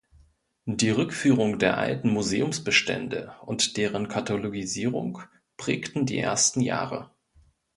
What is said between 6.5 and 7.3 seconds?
Jahre.